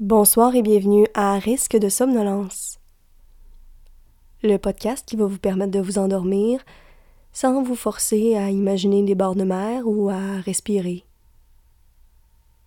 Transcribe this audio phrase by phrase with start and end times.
[0.00, 2.78] Bonsoir et bienvenue à Risque de somnolence,
[4.44, 6.64] le podcast qui va vous permettre de vous endormir
[7.32, 11.02] sans vous forcer à imaginer des bords de mer ou à respirer.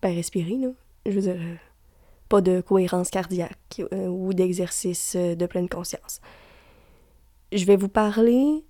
[0.02, 0.68] Ben, respirer, là.
[1.06, 1.54] Je veux euh,
[2.28, 6.20] pas de cohérence cardiaque euh, ou d'exercice euh, de pleine conscience.
[7.50, 8.62] Je vais vous parler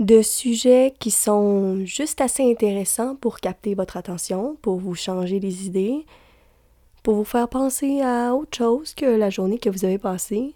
[0.00, 5.66] de sujets qui sont juste assez intéressants pour capter votre attention, pour vous changer les
[5.66, 6.04] idées,
[7.08, 10.54] pour vous faire penser à autre chose que la journée que vous avez passée,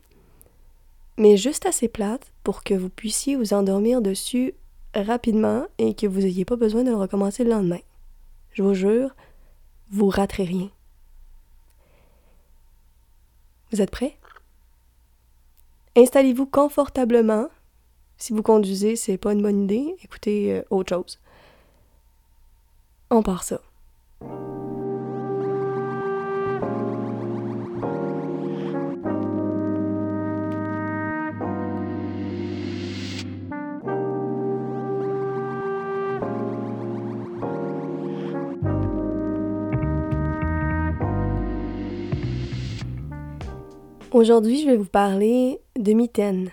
[1.16, 4.52] mais juste assez plate pour que vous puissiez vous endormir dessus
[4.94, 7.78] rapidement et que vous n'ayez pas besoin de recommencer le lendemain.
[8.52, 9.16] Je vous jure,
[9.92, 10.68] vous raterez rien.
[13.70, 14.18] Vous êtes prêts?
[15.96, 17.48] Installez-vous confortablement.
[18.18, 19.96] Si vous conduisez, c'est pas une bonne idée.
[20.04, 21.18] Écoutez euh, autre chose.
[23.08, 23.62] On part ça.
[44.12, 46.50] Aujourd'hui, je vais vous parler de mitaines,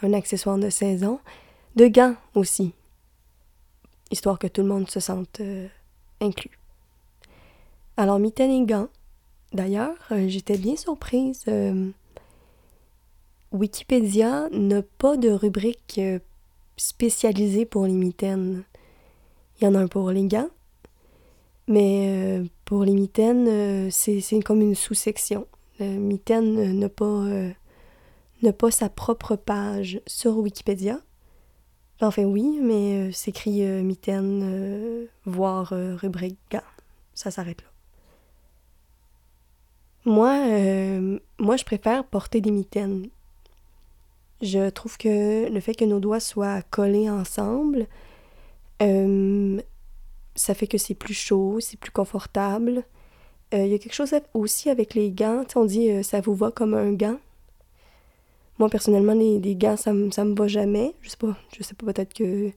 [0.00, 1.18] un accessoire de saison,
[1.74, 2.72] de gants aussi,
[4.12, 5.66] histoire que tout le monde se sente euh,
[6.20, 6.56] inclus.
[7.96, 8.86] Alors, mitaines et gants.
[9.52, 11.42] D'ailleurs, euh, j'étais bien surprise.
[11.48, 11.90] Euh,
[13.50, 16.00] Wikipédia n'a pas de rubrique
[16.76, 18.62] spécialisée pour les mitaines.
[19.60, 20.50] Il y en a un pour les gants,
[21.66, 25.48] mais pour les mitaines, c'est comme une sous-section.
[25.80, 27.52] Euh, Mitaine n'a pas, euh,
[28.58, 31.00] pas sa propre page sur Wikipédia.
[32.00, 36.56] Enfin oui, mais euh, c'est écrit Mitaine, voire rubrique.
[37.14, 37.68] Ça s'arrête là.
[40.06, 40.32] Moi,
[41.38, 43.08] moi, je préfère porter des mitaines.
[44.40, 47.86] Je trouve que le fait que nos doigts soient collés ensemble,
[48.78, 52.84] ça fait que c'est plus chaud, c'est plus confortable.
[53.52, 55.44] Il y a quelque chose aussi avec les gants.
[55.56, 57.16] on dit ça vous va comme un gant.
[58.60, 60.94] Moi, personnellement, les, gants, ça, me va jamais.
[61.00, 61.34] Je sais pas.
[61.56, 62.52] Je sais pas, peut-être que.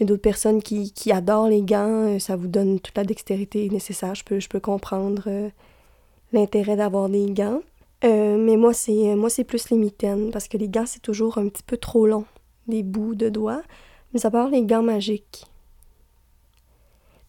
[0.00, 2.18] y a d'autres personnes qui, adorent les gants.
[2.18, 4.14] ça vous donne toute la dextérité nécessaire.
[4.14, 5.50] Je peux, je peux comprendre
[6.32, 7.60] l'intérêt d'avoir des gants.
[8.02, 10.30] mais moi, c'est moi c'est plus les mitaines.
[10.30, 12.24] Parce que les gants, c'est toujours un petit peu trop long.
[12.66, 13.62] Les bouts de doigts.
[14.14, 15.46] Mais à part les gants magiques.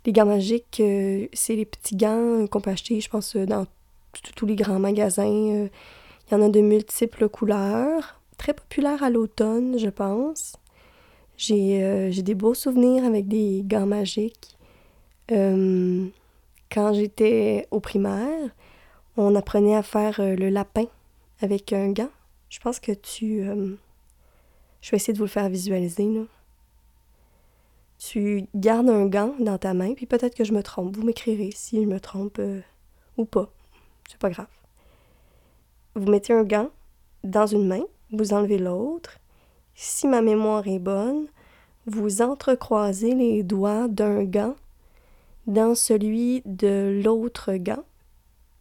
[0.06, 3.68] Les gants magiques, euh, c'est les petits gants qu'on peut acheter, je pense, euh, dans
[4.36, 5.26] tous les grands magasins.
[5.26, 5.68] Euh.
[6.28, 8.22] Il y en a de multiples couleurs.
[8.38, 10.56] Très populaire à l'automne, je pense.
[11.38, 14.58] J'ai des beaux souvenirs avec des gants magiques.
[15.30, 18.50] quand j'étais au primaire,
[19.18, 20.86] on apprenait à faire le lapin
[21.42, 22.12] avec un gant.
[22.50, 23.44] Je pense que tu...
[24.82, 26.22] je vais essayer de vous le faire visualiser, là
[28.00, 30.96] tu gardes un gant dans ta main, puis peut-être que je me trompe.
[30.96, 32.62] Vous m'écrirez si je me trompe euh,
[33.18, 33.52] ou pas.
[34.10, 34.48] C'est pas grave.
[35.96, 36.70] Vous mettez un gant
[37.26, 39.20] dans une main, vous enlevez l'autre.
[39.76, 41.28] Si ma mémoire est bonne,
[41.86, 44.56] vous entrecroisez les doigts d'un gant
[45.48, 47.84] dans celui de l'autre gant,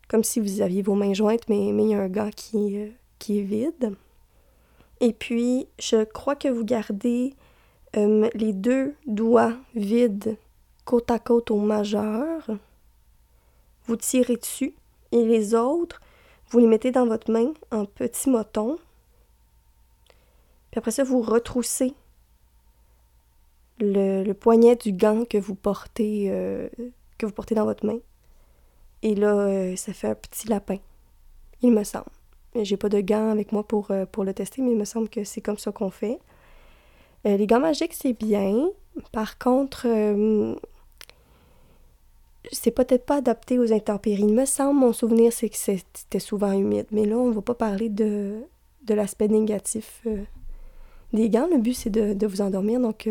[0.09, 2.89] comme si vous aviez vos mains jointes, mais, il y a un gant qui, euh,
[3.21, 3.95] qui est vide.
[5.01, 7.35] Et puis, je crois que vous gardez
[7.97, 10.37] euh, les deux doigts vides
[10.85, 12.51] côte à côte au majeur,
[13.87, 14.75] vous tirez dessus
[15.13, 16.01] et les autres,
[16.51, 18.79] vous les mettez dans votre main en petits motons.
[20.71, 21.95] Puis après ça, vous retroussez
[23.81, 26.69] le, poignet du gant que vous portez euh,
[27.17, 27.99] que vous portez dans votre main.
[29.03, 30.79] Et là, euh, ça fait un petit lapin.
[31.63, 32.07] Il me semble.
[32.55, 35.25] J'ai pas de gants avec moi pour, pour le tester, mais il me semble que
[35.25, 36.19] c'est comme ça qu'on fait.
[37.27, 38.71] Euh, les gants magiques, c'est bien.
[39.13, 40.55] Par contre, euh,
[42.53, 44.23] c'est peut-être pas adapté aux intempéries.
[44.23, 46.87] Il me semble, mon souvenir, c'est que c'était souvent humide.
[46.91, 48.43] Mais là, on va pas parler de,
[48.85, 50.23] de l'aspect négatif euh,
[51.13, 51.49] des gants.
[51.51, 52.81] Le but, c'est de, vous endormir.
[52.81, 53.09] Donc,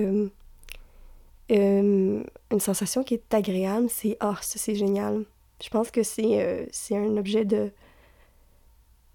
[1.49, 2.23] une
[2.59, 5.25] sensation qui est agréable, c'est Ah, ça, c'est génial.
[5.61, 7.71] Je pense que c'est un objet de.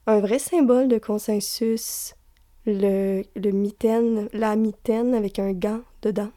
[0.06, 2.14] un vrai symbole de consensus
[2.66, 6.30] le, le la mitaine avec un gant dedans.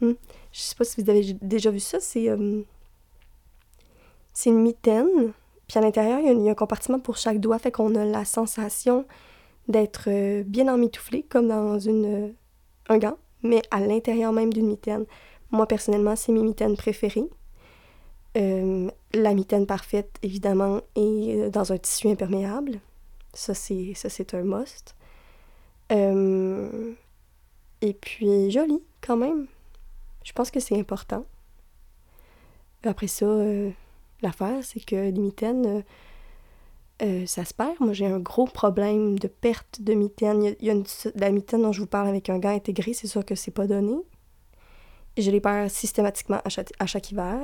[0.00, 0.12] Hmm?
[0.52, 2.62] Je sais pas si vous avez déjà vu ça, c'est euh,
[4.32, 5.32] c'est une mitaine,
[5.68, 8.24] puis à l'intérieur, il y, a un compartiment pour chaque doigt, fait qu'on a la
[8.24, 9.04] sensation
[9.68, 12.34] d'être euh, bien emmitouflé, comme dans une,
[12.88, 15.04] un gant, mais à l'intérieur même d'une mitaine.
[15.50, 17.28] Moi, personnellement, c'est mes mitaines préférées.
[18.36, 22.80] Euh, La mitaine parfaite, évidemment, est dans un tissu imperméable.
[23.32, 24.94] Ça, c'est, un must.
[25.92, 26.94] Euh,
[27.80, 29.46] et puis, joli, quand même.
[30.24, 31.24] Je pense que c'est important.
[32.84, 33.70] Après ça, euh,
[34.22, 35.84] l'affaire, c'est que les mitaines,
[37.02, 37.76] euh, ça se perd.
[37.80, 40.54] Moi, j'ai un gros problème de perte de mitaines.
[40.60, 40.84] Il y a, une,
[41.14, 43.66] la mitaine dont je vous parle avec un gant intégré, c'est sûr que c'est pas
[43.66, 43.96] donné.
[45.16, 47.40] Je les perds systématiquement à chaque, à chaque hiver.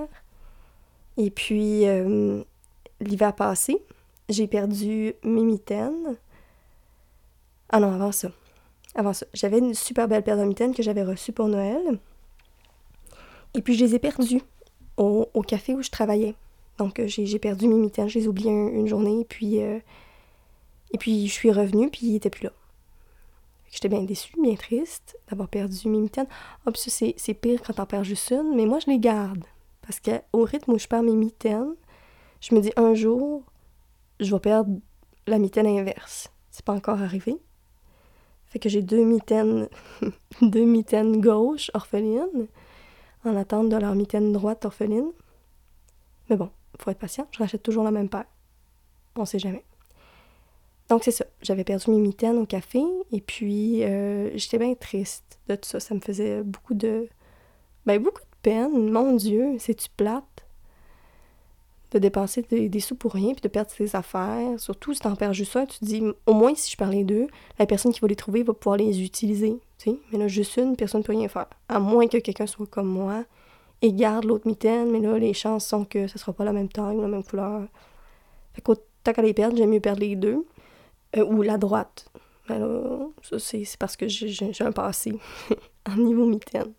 [1.16, 1.84] Et puis,
[3.00, 3.82] l'hiver passé,
[4.28, 6.16] j'ai perdu mes mitaines.
[7.68, 8.30] Ah non, avant ça.
[8.94, 9.26] Avant ça.
[9.34, 11.98] J'avais une super belle paire de mitaines que j'avais reçue pour Noël.
[13.54, 14.42] Et puis, je les ai perdues
[14.96, 16.34] au, café où je travaillais.
[16.78, 18.08] Donc, euh, j'ai perdu mes mitaines.
[18.08, 19.20] Je les ai oubliées une journée.
[19.20, 19.78] Et puis, euh,
[20.92, 22.52] et puis, je suis revenue, puis ils n'étaient plus là.
[23.70, 26.28] J'étais bien déçue, bien triste d'avoir perdu mes mitaines.
[26.64, 28.54] Ah, puis ça, c'est pire quand t'en perds juste une.
[28.54, 29.44] Mais moi, je les garde.
[29.82, 31.74] Parce qu'au rythme où je perds mes mitaines,
[32.40, 33.42] je me dis un jour,
[34.20, 34.78] je vais perdre
[35.26, 36.30] la mitaine inverse.
[36.50, 37.36] C'est pas encore arrivé.
[38.46, 39.68] Fait que j'ai deux mitaines,
[40.40, 42.46] deux mitaines gauche orphelines
[43.24, 45.10] en attente de leur mitaine droite orpheline.
[46.30, 48.26] Mais bon, faut être patient, je rachète toujours la même paire.
[49.16, 49.64] On sait jamais.
[50.88, 52.80] Donc c'est ça, j'avais perdu mes mitaines au café
[53.10, 55.80] et puis euh, j'étais bien triste de tout ça.
[55.80, 57.08] Ça me faisait beaucoup de...
[57.86, 58.90] Ben beaucoup de peine.
[58.90, 60.35] Mon Dieu, c'est-tu plate?
[61.92, 64.58] De dépenser des, sous pour rien, puis de perdre ses affaires.
[64.58, 67.04] Surtout si t'en perds juste ça, tu te dis, au moins si je perds les
[67.04, 67.26] deux,
[67.58, 69.56] la personne qui va les trouver va pouvoir les utiliser.
[69.78, 69.96] sais.
[70.12, 71.46] Mais là, juste une, personne ne peut rien faire.
[71.68, 73.24] À moins que quelqu'un soit comme moi
[73.82, 76.68] et garde l'autre mitaine, mais là, les chances sont que ce sera pas la même
[76.68, 77.62] taille, la même couleur.
[78.54, 80.44] Fait qu'autant qu'à les perdre, j'aime mieux perdre les deux.
[81.16, 82.10] Euh, ou la droite.
[82.48, 85.18] Mais là, ça, c'est parce que j'ai un passé
[85.88, 86.72] en niveau mitaine.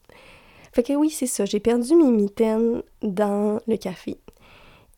[0.74, 1.46] Fait que oui, c'est ça.
[1.46, 4.18] J'ai perdu mes mitaines dans le café.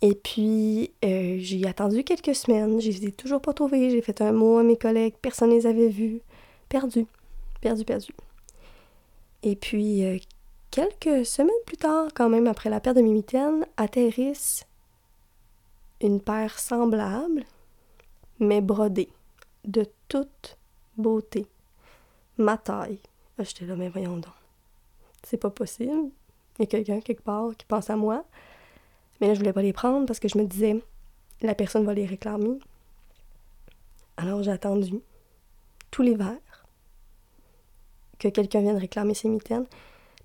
[0.01, 4.22] Et puis, euh, j'ai attendu quelques semaines, je les ai toujours pas trouvés, j'ai fait
[4.22, 6.22] un mot à mes collègues, personne ne les avait vus.
[6.69, 7.06] Perdu,
[7.60, 8.13] perdu, perdu.
[9.44, 10.18] Et puis, euh,
[10.72, 14.66] quelques semaines plus tard, quand même, après la perte de mes mitaines, atterrissent
[16.01, 17.44] une paire semblable,
[18.40, 19.10] mais brodée,
[19.66, 20.57] de toute
[20.98, 21.46] beauté.
[22.38, 23.00] Ma taille.
[23.38, 24.34] Ah, j'étais là, mais voyons donc.
[25.24, 26.10] C'est pas possible.
[26.57, 28.24] Il y a quelqu'un quelque part qui pense à moi.
[29.19, 30.81] Mais là, je voulais pas les prendre parce que je me disais,
[31.42, 32.60] la personne va les réclamer.
[34.18, 35.01] Alors j'ai attendu
[35.92, 36.38] tout l'hiver
[38.19, 39.66] que quelqu'un vienne réclamer ses mitaines.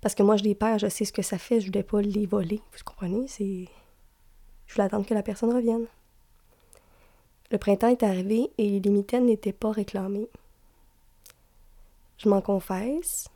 [0.01, 2.01] Parce que moi, je les perds, je sais ce que ça fait, je voulais pas
[2.01, 2.61] les voler.
[2.73, 3.25] Vous comprenez?
[3.27, 5.87] Je voulais attendre que la personne revienne.
[7.51, 10.27] Le printemps est arrivé et les mitaines n'étaient pas réclamées.
[12.17, 13.29] Je m'en confesse.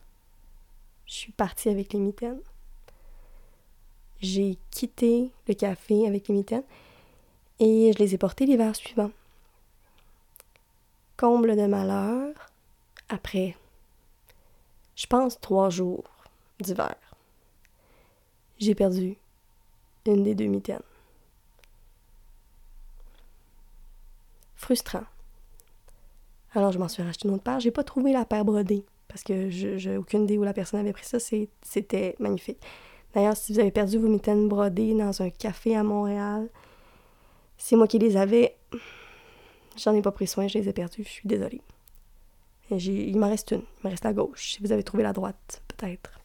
[1.06, 2.42] Je suis partie avec les mitaines
[4.22, 6.64] j'ai quitté le café avec les mitaines
[7.60, 9.12] et je les ai portés l'hiver suivant.
[11.18, 12.34] Comble de malheur,
[13.10, 13.58] après,
[14.96, 16.04] je pense, trois jours
[16.60, 16.96] d'hiver,
[18.58, 19.18] j'ai perdu
[20.06, 20.82] une des deux mitaines.
[24.56, 25.04] Frustrant.
[26.54, 27.60] Alors je m'en suis racheté une autre paire.
[27.60, 30.94] J'ai pas trouvé la paire brodée parce que j'ai aucune idée où la personne avait
[30.94, 31.20] pris ça.
[31.20, 32.60] C'était magnifique.
[33.14, 36.48] D'ailleurs, si vous avez perdu vos mitaines brodées dans un café à Montréal,
[37.58, 38.56] c'est moi qui les avais.
[39.78, 41.62] J'en ai pas pris soin, je les ai perdues, je suis désolée.
[42.70, 45.62] il m'en reste une, il me reste la gauche, si vous avez trouvé la droite,
[45.68, 46.20] peut-être.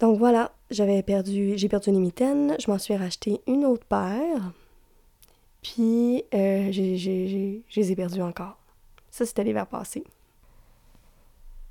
[0.00, 4.52] Donc voilà, j'avais perdu, j'ai perdu une mitaine, je m'en suis racheté une autre paire,
[5.62, 8.56] puis euh, je les ai perdues encore.
[9.10, 10.02] Ça, c'était l'hiver passé.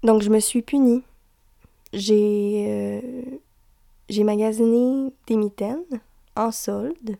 [0.03, 1.03] Donc je me suis punie
[1.93, 3.37] j'ai euh,
[4.09, 6.01] j'ai magasiné des mitaines
[6.35, 7.17] en solde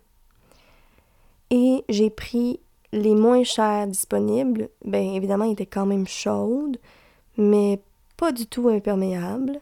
[1.50, 2.60] et j'ai pris
[2.92, 4.70] les moins chers disponibles.
[4.84, 6.78] Bien évidemment, ils étaient quand même chaudes,
[7.38, 7.82] mais
[8.18, 9.60] pas du tout imperméables,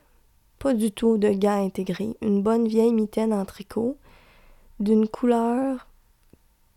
[0.58, 2.16] pas du tout de gants intégrés.
[2.22, 3.96] Une bonne vieille mitaine en tricot
[4.80, 5.88] d'une couleur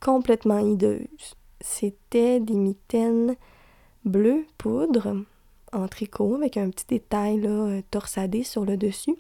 [0.01, 1.37] complètement hideuse.
[1.61, 3.37] C'était des mitaines
[4.05, 5.17] bleues poudre
[5.73, 9.17] en tricot avec un petit détail euh, torsadé sur le dessus.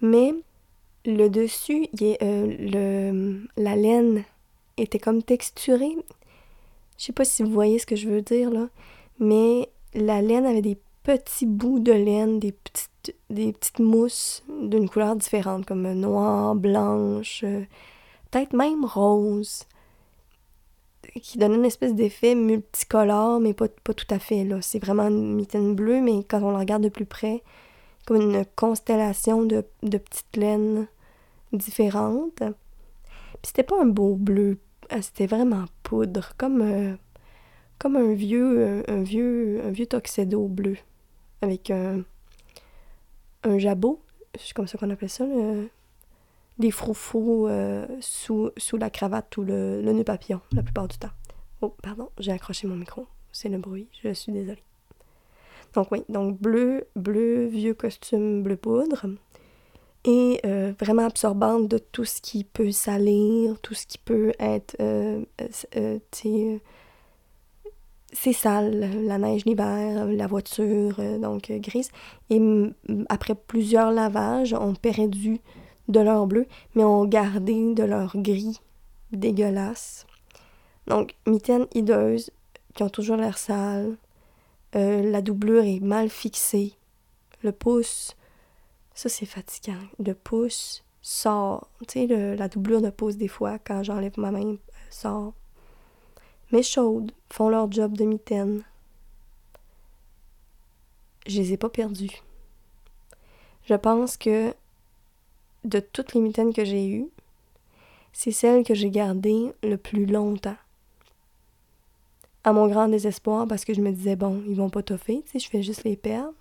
[0.00, 0.34] Mais
[1.06, 4.24] le dessus, euh, le, la laine
[4.76, 5.96] était comme texturée.
[6.98, 8.68] Je sais pas si vous voyez ce que je veux dire là,
[9.18, 14.88] mais la laine avait des petits bouts de laine, des petites, des petites mousses d'une
[14.88, 17.64] couleur différente, comme noir, blanche, euh,
[18.30, 19.66] peut-être même rose
[21.20, 24.44] qui donne une espèce d'effet multicolore, mais pas, tout à fait.
[24.44, 24.60] là.
[24.62, 27.42] C'est vraiment une mitaine bleue, mais quand on la regarde de plus près,
[28.06, 30.86] comme une constellation de, petites laines
[31.52, 32.38] différentes.
[32.38, 34.58] Puis c'était pas un beau bleu,
[34.92, 36.94] euh, c'était vraiment poudre, comme, euh,
[37.78, 40.76] comme un vieux, un, vieux, un vieux tuxedo bleu,
[41.42, 42.02] avec un,
[43.42, 44.00] un jabot,
[44.38, 45.24] c'est comme ça qu'on appelle ça,
[46.58, 51.10] des froufrous euh, sous, sous la cravate ou le, nœud papillon, la plupart du temps.
[51.60, 54.62] Oh, pardon, j'ai accroché mon micro, c'est le bruit, je suis désolée.
[55.74, 59.06] Donc oui, donc bleu, bleu, vieux costume bleu poudre.
[60.04, 64.76] Et euh, vraiment absorbante de tout ce qui peut salir, tout ce qui peut être,
[64.80, 65.24] euh,
[65.76, 65.98] euh,
[68.12, 71.90] c'est sale, la neige l'hiver, la voiture, donc grise.
[72.28, 72.40] Et
[73.08, 75.40] après plusieurs lavages, on perdu
[75.88, 78.60] de leur bleu, mais ont gardé de leur gris
[79.12, 80.06] dégueulasse.
[80.86, 82.30] Donc, mitaines hideuses
[82.74, 83.96] qui ont toujours l'air sales,
[84.74, 86.72] euh, la doublure est mal fixée.
[87.42, 88.16] Le pouce,
[88.94, 89.78] ça c'est fatigant.
[90.04, 91.68] Le pouce sort.
[91.86, 94.56] Tu sais, la doublure de pouce, des fois, quand j'enlève ma main, euh,
[94.90, 95.34] sort.
[96.50, 98.62] Mais chaudes font leur job de mitaine.
[101.26, 102.22] Je les ai pas perdues.
[103.66, 104.54] Je pense que
[105.64, 107.08] de toutes les mitaines que j'ai eues,
[108.12, 110.56] c'est celle que j'ai gardée le plus longtemps
[112.44, 115.32] à mon grand désespoir parce que je me disais, bon, ils vont pas toffer, tu
[115.32, 116.34] sais, je fais juste les perdre.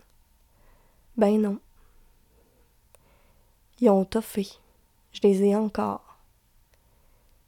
[1.16, 1.60] Ben non.
[3.80, 4.48] Ils ont toffé.
[5.14, 6.18] Je les ai encore.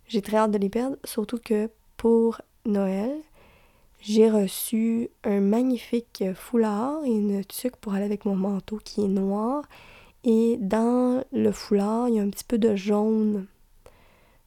[0.07, 3.11] J'ai très hâte de les perdre, surtout que pour Noël,
[4.01, 9.07] j'ai reçu un magnifique foulard et une tuque pour aller avec mon manteau qui est
[9.07, 9.63] noir.
[10.25, 13.45] Et dans le foulard, il y a un petit peu de jaune.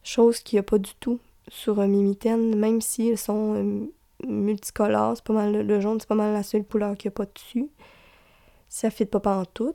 [0.03, 3.85] Chose qu'il n'y a pas du tout sur un mimitaine, même si elles sont euh,
[4.27, 7.17] multicolore, c'est pas mal le jaune, c'est pas mal la seule couleur qu'il n'y a
[7.17, 7.69] pas dessus.
[8.67, 9.73] Ça fit pas en tout.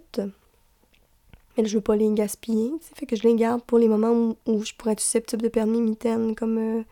[1.56, 4.36] Mais je veux pas les gaspiller, ça fait que je les garde pour les moments
[4.46, 6.82] où, je pourrais être susceptible de perdre mes mitaines, comme euh,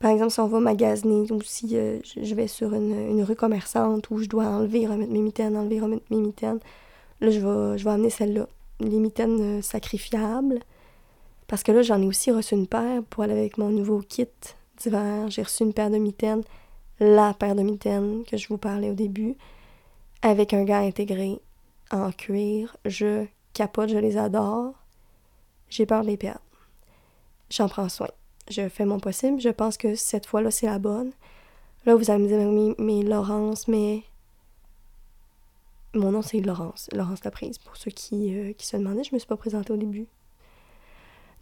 [0.00, 4.10] par exemple si on va magasiner ou si euh, je vais sur une, rue commerçante
[4.10, 6.32] où je dois enlever, remettre mes enlever, remettre mes.
[7.20, 8.46] Là, je vais, je vais amener celle-là,
[8.80, 10.60] les mitaines euh, sacrifiables.
[11.46, 14.28] Parce que là, j'en ai aussi reçu une paire pour aller avec mon nouveau kit
[14.78, 15.28] d'hiver.
[15.30, 16.42] J'ai reçu une paire de mitaines
[17.00, 19.36] la paire de mitaines que je vous parlais au début,
[20.22, 21.40] avec un gars intégré
[21.90, 22.76] en cuir.
[22.84, 23.24] Je
[23.54, 24.74] capote, je les adore.
[25.70, 26.40] J'ai peur de les perdre.
[27.48, 28.08] J'en prends soin.
[28.50, 29.40] Je fais mon possible.
[29.40, 31.12] Je pense que cette fois-là, c'est la bonne.
[31.86, 34.02] Là, vous allez me dire, mais, Laurence, mais.
[35.94, 36.88] Mon nom, c'est Laurence.
[36.92, 39.04] Laurence Laprise, pour ceux qui, euh, qui se demandaient.
[39.04, 40.06] Je me suis pas présentée au début.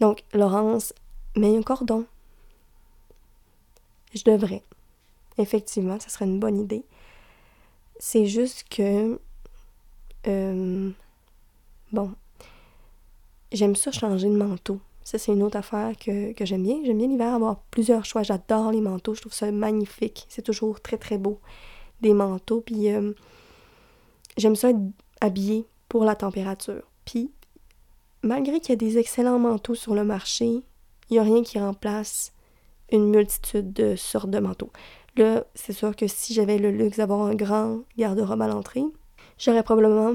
[0.00, 0.92] Donc, Laurence,
[1.36, 2.06] mets un cordon.
[4.14, 4.62] Je devrais
[5.38, 6.84] effectivement, ça serait une bonne idée.
[7.98, 9.18] C'est juste que,
[10.26, 10.90] euh,
[11.92, 12.12] bon,
[13.52, 14.80] j'aime ça changer de manteau.
[15.04, 16.80] Ça, c'est une autre affaire que, j'aime bien.
[16.84, 18.22] J'aime bien l'hiver avoir plusieurs choix.
[18.22, 19.14] J'adore les manteaux.
[19.14, 20.26] Je trouve ça magnifique.
[20.28, 21.40] C'est toujours très, très beau,
[22.02, 22.60] des manteaux.
[22.60, 23.12] Puis, euh,
[24.38, 24.78] j'aime ça être
[25.20, 26.82] habillée pour la température.
[27.04, 27.30] Puis,
[28.22, 30.46] malgré qu'il y a des excellents manteaux sur le marché,
[31.10, 32.32] il n'y a rien qui remplace
[32.90, 34.70] une multitude de sortes de manteaux.
[35.16, 38.84] Là, c'est sûr que si j'avais le luxe d'avoir un grand garde-robe à l'entrée,
[39.36, 40.14] j'aurais probablement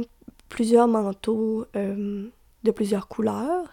[0.49, 2.27] plusieurs manteaux euh,
[2.63, 3.65] de plusieurs couleurs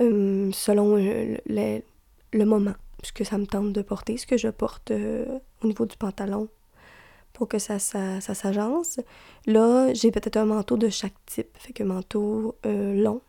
[0.00, 1.38] euh, selon le,
[2.32, 5.66] le, moment, ce que ça me tente de porter, ce que je porte euh, au
[5.66, 6.48] niveau du pantalon
[7.36, 8.98] pour que ça, ça, ça s'agence.
[9.46, 13.20] Là, j'ai peut-être un manteau de chaque type, fait que manteau long,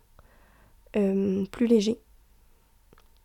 [0.93, 1.99] plus léger,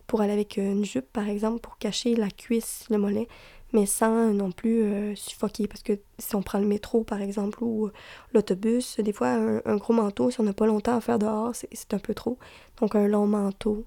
[0.06, 3.28] pour aller avec une jupe, par exemple, pour cacher la cuisse, le mollet,
[3.72, 5.66] mais sans non plus euh, suffoquer.
[5.66, 7.92] Parce que si on prend le métro, par exemple, ou euh,
[8.32, 9.28] l'autobus, des fois,
[9.64, 12.38] un, gros manteau, si on n'a pas longtemps à faire dehors, c'est un peu trop.
[12.80, 13.86] Donc, un long manteau.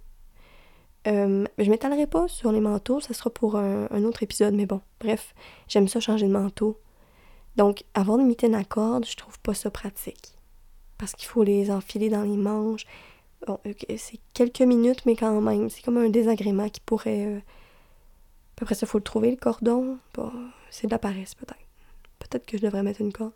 [1.08, 4.82] Euh, je m'étalerai pas sur les manteaux, ça sera pour un, autre épisode, mais bon,
[5.00, 5.36] bref,
[5.68, 6.80] j'aime ça changer de manteau.
[7.56, 10.34] Donc, avoir une mitaine à cordes, je trouve pas ça pratique.
[10.98, 12.86] Parce qu'il faut les enfiler dans les manches.
[13.48, 13.60] Bon,
[13.98, 17.26] c'est quelques minutes, mais quand même, c'est comme un désagrément qui pourrait.
[17.26, 17.40] Euh...
[18.62, 19.98] Après ça, il faut le trouver, le cordon.
[20.14, 20.32] Bon,
[20.70, 21.60] c'est de la paresse, peut-être.
[22.20, 23.34] Peut-être que je devrais mettre une corde.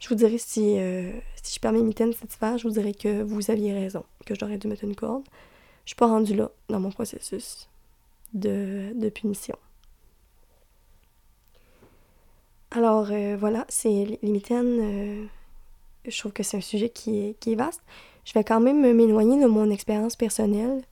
[0.00, 2.92] Je vous dirais si, euh, si je perds mes mitaines cet hiver, je vous dirais
[2.92, 5.22] que vous aviez raison, que j'aurais dû mettre une corde.
[5.84, 7.68] Je suis pas rendue là dans mon processus
[8.34, 9.56] de, de punition.
[12.74, 14.78] Alors euh, voilà, c'est les mitaines.
[14.80, 15.26] Euh,
[16.06, 17.82] je trouve que c'est un sujet qui est, vaste
[18.24, 20.82] je vais quand même m'éloigner de mon expérience personnelle.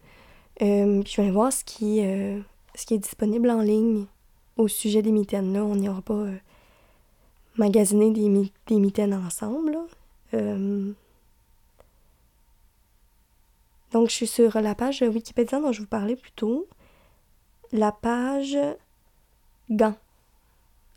[0.62, 4.06] Euh, je vais voir ce qui, est disponible en ligne
[4.56, 5.52] au sujet des mitaines.
[5.54, 6.26] Là, on n'ira pas
[7.56, 9.78] magasiner des, des, mitaines ensemble.
[13.92, 16.66] Donc, je suis sur la page Wikipédia dont je vous parlais plus tôt.
[17.72, 18.58] La page
[19.70, 19.96] gants.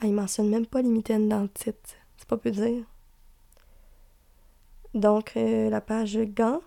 [0.04, 1.92] Ah, il mentionne même pas les mitaines dans le titre.
[2.18, 2.84] C'est pas peu dire.
[4.94, 6.60] Donc, euh, la page gants.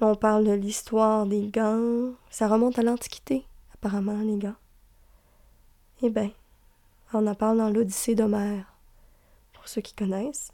[0.00, 2.10] On parle de l'histoire des gants.
[2.28, 4.56] Ça remonte à l'Antiquité, apparemment, les gants.
[6.02, 6.32] Eh bien,
[7.12, 8.74] on en parle dans l'Odyssée d'Homère,
[9.52, 10.50] pour ceux qui connaissent.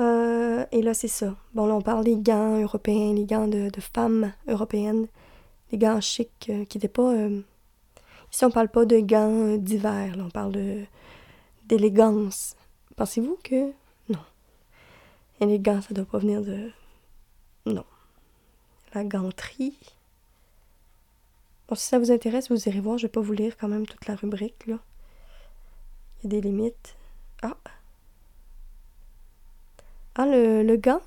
[0.00, 1.34] Euh, et là, c'est ça.
[1.54, 5.08] Bon, là, on parle des gants européens, les gants de, femmes européennes,
[5.70, 7.12] les gants chics euh, qui n'étaient pas.
[7.12, 7.40] Euh,
[8.32, 10.84] ici, on parle pas de gants d'hiver, on parle de
[11.66, 12.56] d'élégance.
[12.96, 13.72] Pensez-vous que.
[14.08, 14.24] Non?
[15.40, 16.70] Élégance, ça doit pas venir de.
[17.66, 17.84] Non.
[18.94, 19.78] La ganterie.
[21.68, 22.96] Bon, si ça vous intéresse, vous irez voir.
[22.96, 24.78] Je vais pas vous lire quand même toute la rubrique, là.
[26.22, 26.96] Il y a des limites.
[27.42, 27.56] Ah!
[30.14, 31.02] Ah, le, le gant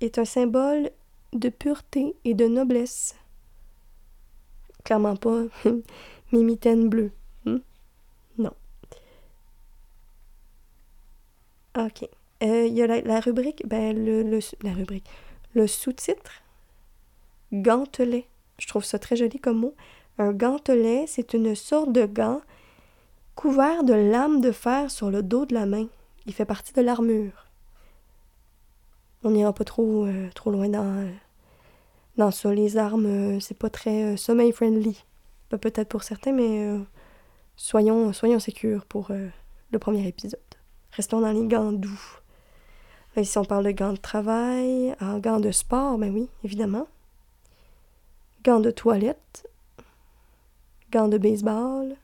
[0.00, 0.90] est un symbole
[1.32, 3.14] de pureté et de noblesse.
[4.84, 5.42] Clairement pas
[6.32, 7.10] mes mitaines.
[7.44, 7.58] Hmm?
[8.38, 8.52] Non.
[11.76, 12.08] OK.
[12.42, 14.40] Euh, il y a la, rubrique, ben, le,
[14.74, 15.08] rubrique,
[15.54, 16.42] le sous-titre,
[17.52, 18.26] gantelet.
[18.58, 19.74] Je trouve ça très joli comme mot.
[20.18, 22.40] Un gantelet, c'est une sorte de gant
[23.36, 25.86] couvert de lames de fer sur le dos de la main.
[26.26, 27.46] Il fait partie de l'armure.
[29.24, 31.08] On n'ira pas trop, euh, trop loin dans,
[32.16, 32.52] dans ça.
[32.52, 35.04] Les armes, euh, c'est pas très euh, sommeil friendly.
[35.50, 36.78] Peut-être pour certains, mais
[37.56, 40.40] soyons, soyons sécures pour le premier épisode.
[40.92, 42.00] Restons dans les gants doux.
[43.18, 46.86] ici, on parle de gants de travail, gants de sport, ben oui, évidemment
[48.44, 49.48] gants de toilette,
[50.90, 51.96] gants de baseball,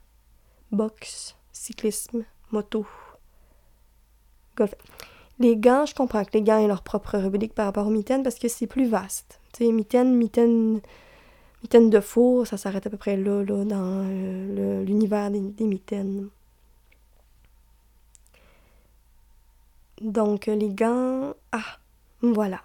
[0.71, 2.85] boxe, cyclisme, moto,
[4.55, 4.73] golf.
[5.39, 8.23] Les gants, je comprends que les gants aient leur propre rubrique par rapport aux mitaines
[8.23, 9.38] parce que c'est plus vaste.
[9.53, 10.81] Tu sais, mitaines, mitaines,
[11.63, 15.65] mitaines de four, ça s'arrête à peu près là, là dans euh, l'univers des, des,
[15.65, 16.29] mitaines.
[20.01, 21.33] Donc, les gants.
[21.51, 21.79] Ah,
[22.21, 22.61] voilà.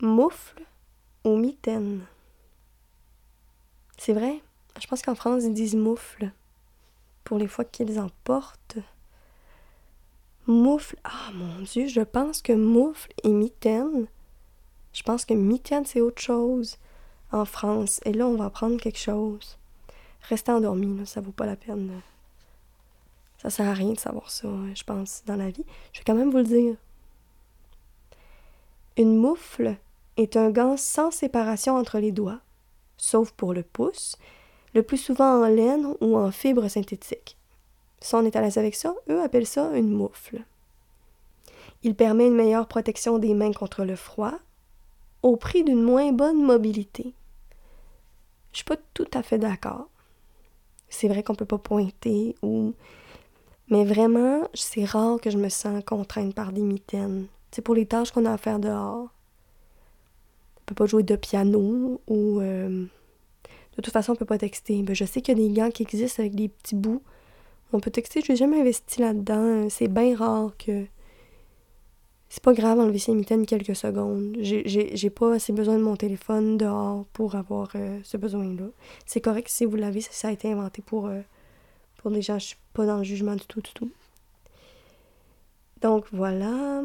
[0.00, 0.62] Moufle
[1.24, 2.00] aux mitaines.
[3.98, 4.40] C'est vrai,
[4.80, 6.32] je pense qu'en France, ils disent moufle
[7.24, 8.78] pour les fois qu'ils en portent.
[10.46, 14.06] Moufle, ah mon Dieu, je pense que moufle et mitaine,
[14.92, 16.78] je pense que mitaine c'est autre chose
[17.32, 18.00] en France.
[18.04, 19.58] Et là, on va apprendre quelque chose.
[20.28, 22.00] Restez endormi, là, ça vaut pas la peine.
[23.38, 25.64] Ça sert à rien de savoir ça, je pense, dans la vie.
[25.92, 26.76] Je vais quand même vous le dire.
[28.96, 29.76] Une moufle
[30.16, 32.40] est un gant sans séparation entre les doigts,
[32.98, 34.16] sauf pour le pouce,
[34.74, 37.38] le plus souvent en laine ou en fibre synthétique.
[38.00, 40.44] Si on est à l'aise avec ça, eux appellent ça une moufle.
[41.82, 44.34] Il permet une meilleure protection des mains contre le froid,
[45.22, 47.12] au prix d'une moins bonne mobilité.
[48.52, 49.88] Je suis pas tout à fait d'accord.
[50.88, 52.74] C'est vrai qu'on peut pas pointer ou.
[53.68, 57.26] Mais vraiment, c'est rare que je me sens contrainte par des mitaines.
[57.52, 59.10] C'est pour les tâches qu'on a à faire dehors
[60.70, 62.84] peut pas jouer de piano ou euh,
[63.76, 64.82] de toute façon on peut pas texter.
[64.82, 67.02] Ben, je sais qu'il y a des gants qui existent avec des petits bouts.
[67.72, 69.68] On peut texter, je n'ai jamais investi là-dedans.
[69.68, 70.86] C'est bien rare que.
[72.32, 74.36] C'est pas grave enlever ses mitaines quelques secondes.
[74.40, 78.66] J'ai pas assez besoin de mon téléphone dehors pour avoir euh, ce besoin-là.
[79.04, 81.22] C'est correct si vous l'avez, ça a été inventé pour, euh,
[81.96, 82.38] pour des gens.
[82.38, 83.90] Je suis pas dans le jugement du tout, du tout.
[85.80, 86.84] Donc voilà.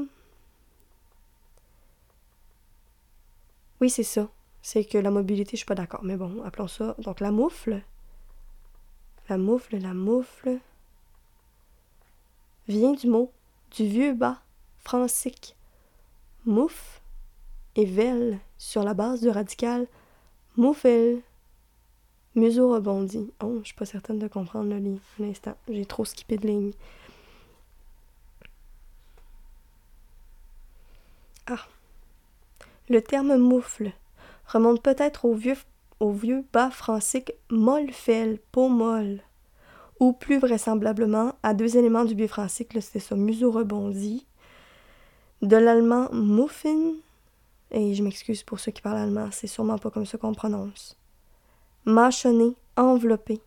[3.82, 4.28] Oui, c'est ça.
[4.64, 6.02] C'est que la mobilité, je suis pas d'accord.
[6.04, 6.96] Mais bon, appelons ça.
[6.98, 7.84] Donc la moufle.
[9.30, 10.58] La moufle, la moufle.
[12.68, 13.32] Vient du mot,
[13.78, 14.42] du vieux bas,
[14.86, 15.56] francique.
[16.46, 17.02] Mouf
[17.76, 19.88] et vel sur la base du radical
[20.56, 21.22] moufel.
[22.36, 23.32] Museau rebondi.
[23.42, 25.00] Oh, je suis pas certaine de comprendre le lit.
[25.20, 26.72] Un instant, j'ai trop skippé de ligne.
[31.48, 31.66] Ah.
[32.90, 33.92] Le terme moufle
[34.48, 35.58] remonte peut-être au vieux,
[36.00, 39.22] au vieux bas francique molle-fel, peau molle,
[40.00, 44.26] ou plus vraisemblablement à deux éléments du vieux francique, c'est ça, museau rebondi,
[45.46, 46.94] de l'allemand muffin,
[47.72, 50.98] et je m'excuse pour ceux qui parlent allemand, c'est sûrement pas comme ça qu'on prononce,
[51.86, 53.42] mâchonné, enveloppé,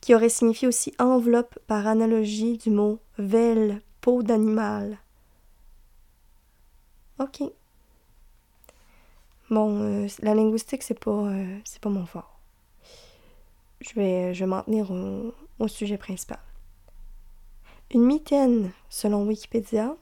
[0.00, 4.98] qui aurait signifié aussi enveloppe par analogie du mot vel, peau d'animal.
[7.18, 7.42] OK.
[9.50, 12.38] Bon, euh, la linguistique, c'est pas, euh, c'est pas mon fort.
[13.80, 16.38] Je vais, je vais m'en tenir au, sujet principal.
[17.92, 19.94] Une mitaine, selon Wikipédia,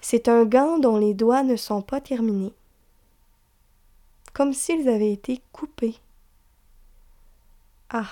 [0.00, 2.54] c'est un gant dont les doigts ne sont pas terminés,
[4.32, 5.96] comme s'ils avaient été coupés.
[7.90, 8.08] Ah.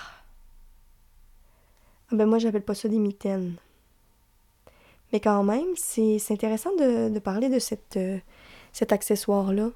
[2.11, 3.55] ah ben moi, j'appelle pas ça des mitaines.
[5.11, 7.57] Mais quand même, c'est intéressant de, parler de
[7.97, 8.19] euh,
[8.73, 9.71] cet accessoire-là,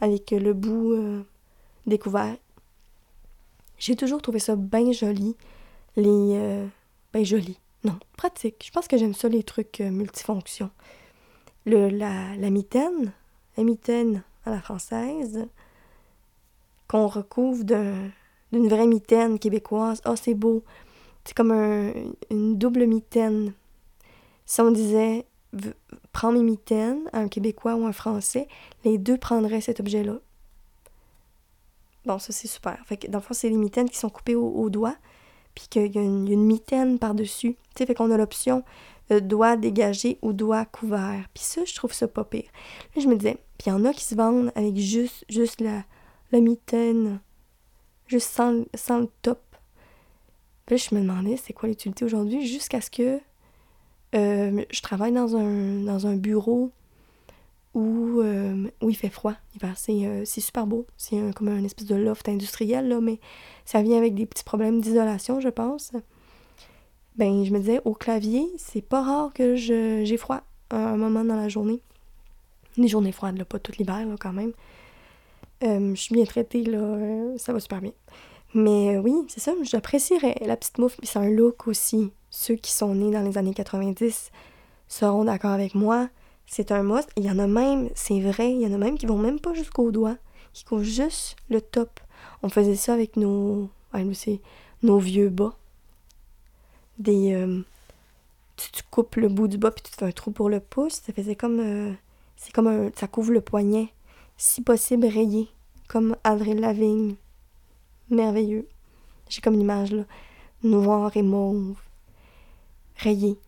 [0.00, 1.22] avec le bout euh,
[1.86, 2.36] découvert.
[3.78, 5.34] J'ai toujours trouvé ça bien joli.
[5.96, 6.68] Les.
[7.12, 7.58] Ben joli.
[7.84, 8.64] Non, pratique.
[8.66, 10.70] Je pense que j'aime ça, les trucs multifonctions
[11.66, 13.12] le, la, la mitaine,
[13.56, 15.46] la mitaine à la française,
[16.88, 20.00] qu'on recouvre d'une vraie mitaine québécoise.
[20.04, 20.64] Ah, c'est beau.
[21.24, 21.52] C'est comme
[22.30, 23.52] une double mitaine.
[24.46, 25.26] Si on disait
[26.12, 28.48] prends mes mitaines, un Québécois ou un Français,
[28.84, 30.18] les deux prendraient cet objet-là.
[32.06, 32.78] Bon, ça c'est super.
[32.86, 34.96] Fait que dans le fond, c'est les mitaines qui sont coupées au, doigt,
[35.68, 37.56] puis qu'il y, a une mitaine par-dessus.
[37.74, 38.64] Tu sais, fait qu'on a l'option
[39.18, 41.28] doigt dégagé ou doigt couvert.
[41.34, 42.48] Puis ça, je trouve ça pas pire.
[42.94, 45.60] Là, je me disais, puis il y en a qui se vendent avec juste, juste
[45.60, 45.82] la,
[46.30, 47.20] la mitaine,
[48.06, 49.40] juste sans, le top.
[50.66, 53.20] Puis je me demandais, c'est quoi l'utilité aujourd'hui, jusqu'à ce que
[54.14, 56.70] euh, je travaille dans un, dans un bureau
[57.74, 59.34] où, euh, où il fait froid.
[59.62, 60.86] Euh, c'est super beau.
[60.96, 63.20] C'est comme un espèce de loft industriel, là, mais
[63.64, 65.92] ça vient avec des petits problèmes d'isolation, je pense
[67.20, 71.22] ben je me disais au clavier, c'est pas rare que j'ai froid à un moment
[71.22, 71.82] dans la journée.
[72.78, 74.52] Des journées froides, là, pas tout l'hiver quand même.
[75.62, 76.96] Euh, je suis bien traitée, là,
[77.36, 77.92] ça va super bien.
[78.54, 82.10] Mais oui, c'est ça, j'apprécierais la petite mouffe, puis c'est un look aussi.
[82.30, 84.30] Ceux qui sont nés dans les années 90
[84.88, 86.08] seront d'accord avec moi.
[86.50, 87.08] C'est un must.
[87.16, 89.38] Il y en a même, c'est vrai, il y en a même qui vont même
[89.38, 90.16] pas jusqu'au doigt,
[90.52, 92.00] qui couvrent juste le top.
[92.42, 93.70] On faisait ça avec nos,
[94.82, 95.54] nos vieux bas
[96.98, 97.34] des.
[97.34, 97.62] Euh,
[98.56, 100.94] tu, coupes le bout du bas puis tu te fais un trou pour le pouce.
[100.94, 101.60] Ça faisait comme.
[101.60, 101.92] Euh,
[102.34, 102.90] c'est comme un.
[102.96, 103.94] Ça couvre le poignet.
[104.36, 105.48] Si possible, rayé.
[105.86, 107.14] Comme Avril Lavigne.
[108.10, 108.66] Merveilleux.
[109.28, 110.02] J'ai comme une image là.
[110.64, 111.76] Noir et mauve.
[112.96, 113.38] Rayé.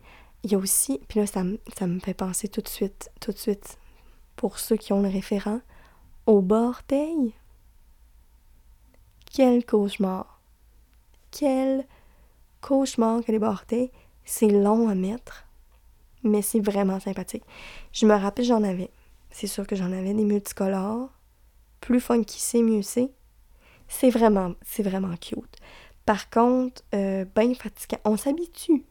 [0.43, 0.99] Il y a aussi.
[1.07, 1.43] Puis là, ça,
[1.77, 3.11] ça me fait penser tout de suite.
[3.19, 3.77] Tout de suite.
[4.35, 5.61] Pour ceux qui ont le référent.
[6.25, 6.73] Au bas
[9.31, 10.41] Quel cauchemar.
[11.31, 11.85] Quel
[12.61, 13.91] cauchemar que les bordées.
[14.25, 15.45] C'est long à mettre,
[16.23, 17.43] mais c'est vraiment sympathique.
[17.91, 18.89] Je me rappelle, j'en avais.
[19.31, 21.09] C'est sûr que j'en avais des multicolores.
[21.81, 23.11] Plus funky c'est, mieux c'est.
[23.89, 25.57] C'est vraiment, c'est vraiment cute.
[26.05, 27.99] Par contre, euh, ben fatigant.
[28.05, 28.85] On s'habitue.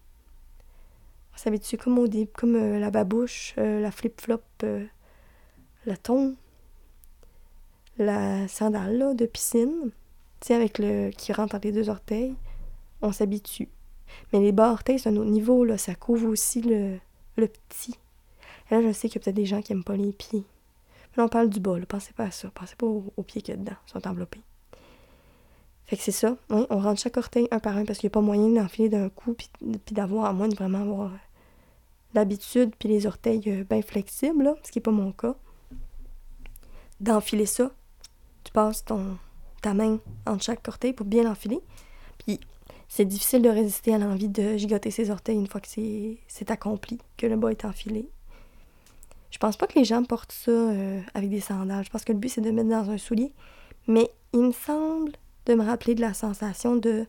[1.34, 4.42] On s'habitue comme au début, comme euh, la babouche, euh, la flip-flop,
[5.86, 6.34] la tombe,
[7.98, 9.90] la sandale de piscine,
[10.40, 12.34] tu avec le qui rentre entre les deux orteils
[13.02, 13.68] on s'habitue.
[14.32, 15.76] Mais les bas orteils, c'est un autre niveau, là.
[15.76, 16.98] Ça couvre aussi le,
[17.36, 17.98] le petit.
[18.70, 20.44] Et là, je sais qu'il y a peut-être des gens qui n'aiment pas les pieds.
[21.10, 21.84] Mais là, on parle du bas, là.
[21.86, 22.50] Pensez pas à ça.
[22.54, 23.76] Pensez pas aux, pieds qu'il y a dedans.
[23.86, 24.40] Ils sont enveloppés.
[25.92, 26.38] Fait que c'est ça.
[26.48, 29.10] On rentre chaque orteil un par un parce qu'il n'y a pas moyen d'enfiler d'un
[29.10, 29.50] coup puis,
[29.90, 31.16] d'avoir, à moins de vraiment avoir euh,
[32.14, 35.34] l'habitude puis les orteils euh, bien flexibles, là, ce qui n'est pas mon cas.
[37.00, 37.72] D'enfiler ça,
[38.42, 39.18] tu passes ton,
[39.60, 41.60] ta main entre chaque orteil pour bien l'enfiler.
[42.24, 42.40] Puis
[42.88, 47.00] c'est difficile de résister à l'envie de gigoter ses orteils une fois que c'est accompli,
[47.18, 48.08] que le bas est enfilé.
[49.30, 51.84] Je pense pas que les gens portent ça euh, avec des sandales.
[51.84, 53.30] Je pense que le but, c'est de mettre dans un soulier.
[53.86, 55.12] Mais il me semble
[55.46, 57.06] de me rappeler de la sensation de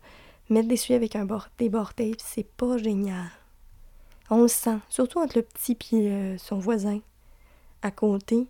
[0.49, 2.15] mettre des souliers avec un bord, des orteils.
[2.17, 3.29] C'est pas génial.
[4.29, 6.99] On le sent, surtout entre le petit et son voisin
[7.81, 8.47] à côté.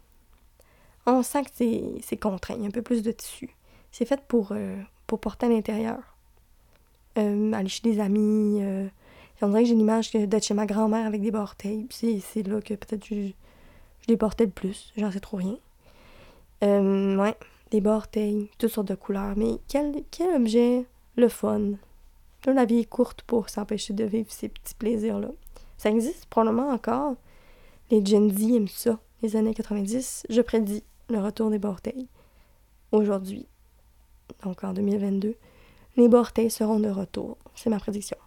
[1.05, 3.55] On sent que c'est contraint, il y a un peu plus de tissu.
[3.91, 6.13] C'est fait pour, euh, pour porter à l'intérieur
[7.17, 8.59] euh, aller chez des amis.
[8.61, 8.87] Euh,
[9.41, 11.85] on dirait que j'ai l'image d'être chez ma grand-mère avec des orteils.
[11.91, 13.27] C'est là que peut-être je,
[14.01, 14.93] je, les portais le plus.
[14.95, 15.57] J'en sais trop rien.
[16.63, 17.35] Euh, ouais,
[17.81, 19.33] des toutes sortes de couleurs.
[19.35, 21.71] Mais quel, quel objet le fun.
[22.45, 25.29] la vie est courte pour s'empêcher de vivre ces petits plaisirs-là.
[25.77, 27.15] Ça existe probablement encore.
[27.91, 28.99] Les Gen Z aiment ça.
[29.21, 32.07] Les années 90, je prédis le retour des orteils.
[32.91, 33.47] Aujourd'hui,
[34.43, 35.35] donc en 2022
[35.97, 37.37] les bortées seront de retour.
[37.55, 38.17] C'est ma prédiction.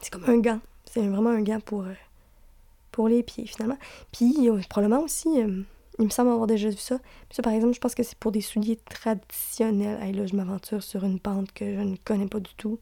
[0.00, 0.60] C'est comme un gant.
[0.90, 1.94] C'est vraiment un gant pour, euh,
[2.90, 3.78] pour les pieds, finalement.
[4.10, 5.62] Puis, probablement aussi, euh,
[5.98, 6.98] il me semble avoir déjà vu ça.
[6.98, 10.02] Puis ça, par exemple, je pense que c'est pour des souliers traditionnels.
[10.02, 12.78] Hey, là, je m'aventure sur une pente que je ne connais pas du tout.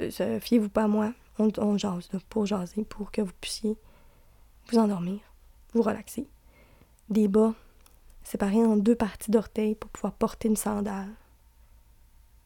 [0.00, 1.12] Euh, fiez-vous pas à moi.
[1.38, 3.76] On, jase, pour jaser, pour que vous puissiez
[4.70, 5.20] vous endormir,
[5.72, 6.26] vous relaxer.
[7.10, 7.54] Des bas
[8.22, 11.10] séparés en deux parties d'orteils pour pouvoir porter une sandale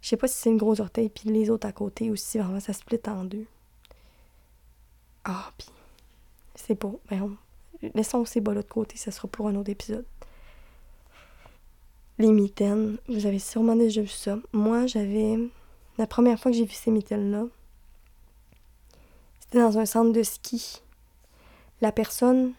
[0.01, 2.39] Je sais pas si c'est une grosse orteil puis les autres à côté ou si
[2.39, 3.47] vraiment ça split en deux.
[5.25, 5.69] Ah, puis
[6.55, 6.91] c'est pas.
[7.11, 7.37] Ben,
[7.95, 10.05] laissons ces bas-là de côté, ça sera pour un autre épisode.
[12.19, 14.38] Les mitaines, vous avez sûrement déjà vu ça.
[14.53, 15.38] Moi, j'avais.
[15.99, 17.47] La première fois que j'ai vu ces mitaines-là,
[19.41, 20.83] c'était dans un centre de ski.
[21.81, 22.53] La personne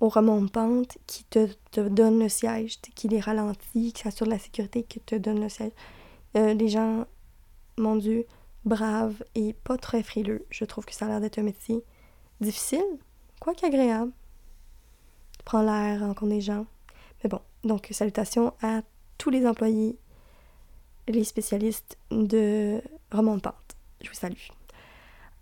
[0.00, 4.38] au remont-pente qui te, te, donne le siège, qui les ralentit, qui s'assure de la
[4.38, 5.72] sécurité, qui te donne le siège.
[6.36, 7.06] Euh, les gens,
[7.76, 8.26] mon Dieu,
[8.64, 10.46] braves et pas très frileux.
[10.50, 11.82] Je trouve que ça a l'air d'être un métier
[12.40, 12.84] difficile,
[13.40, 14.12] quoique agréable.
[15.44, 16.66] Prends l'air, rencontre des gens.
[17.22, 18.82] Mais bon, donc salutations à
[19.18, 19.96] tous les employés,
[21.08, 23.54] les spécialistes de remonte-pente.
[24.00, 24.36] Je vous salue.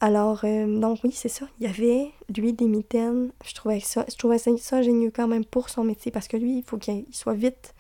[0.00, 1.46] Alors, euh, donc oui, c'est ça.
[1.58, 3.32] Il y avait, lui, des mitaines.
[3.44, 6.58] Je trouvais ça, je trouvais ça, génieux quand même pour son métier parce que lui,
[6.58, 7.74] il faut qu'il soit vite,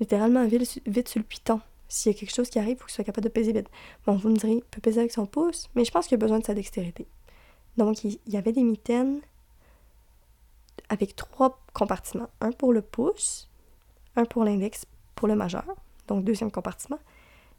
[0.00, 1.60] littéralement vite, vite sur le piton.
[1.88, 3.68] S'il y a quelque chose qui arrive, il faut qu'il soit capable de peser vite.
[4.06, 6.18] Bon, vous me direz, il peut peser avec son pouce, mais je pense qu'il a
[6.18, 7.06] besoin de sa dextérité.
[7.76, 9.20] Donc, il y avait des mitaines
[10.90, 12.28] avec trois compartiments.
[12.42, 13.48] Un pour le pouce,
[14.16, 15.64] un pour l'index, pour le majeur,
[16.08, 16.98] donc deuxième compartiment.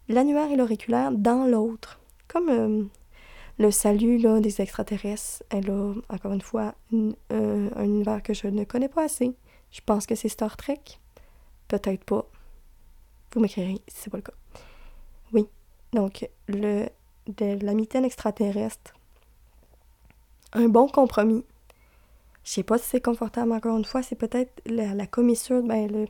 [0.09, 1.99] L'annulaire et l'auriculaire dans l'autre.
[2.27, 2.83] Comme euh,
[3.57, 5.43] le salut là, des extraterrestres.
[5.49, 9.33] Elle a, encore une fois, euh, un univers que je ne connais pas assez.
[9.71, 10.81] Je pense que c'est Star Trek.
[11.67, 12.25] Peut-être pas.
[13.33, 14.33] Vous m'écrirez si c'est pas le cas.
[15.31, 15.47] Oui.
[15.93, 16.87] Donc, le,
[17.27, 18.93] de la mitaine extraterrestre.
[20.53, 21.45] Un bon compromis.
[22.43, 24.01] Je sais pas si c'est confortable, encore une fois.
[24.01, 26.07] C'est peut-être la, commissure, ben, le,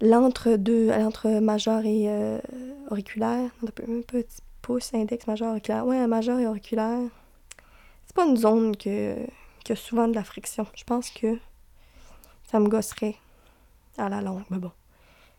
[0.00, 2.38] l'entre-deux, l'entre majeur et euh,
[2.90, 3.50] auriculaire.
[3.62, 5.86] Un petit pouce, index, majeur, auriculaire.
[5.86, 7.08] Ouais, majeur et auriculaire.
[8.06, 9.16] C'est pas une zone que,
[9.64, 10.66] qui a souvent de la friction.
[10.74, 11.38] Je pense que
[12.44, 13.16] ça me gosserait
[13.96, 14.44] à la longue.
[14.50, 14.72] Mais bon.